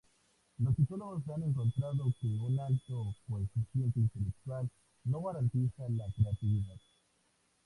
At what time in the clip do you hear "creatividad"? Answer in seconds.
6.17-6.79